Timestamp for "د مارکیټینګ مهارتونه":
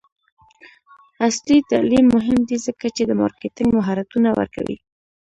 3.05-4.29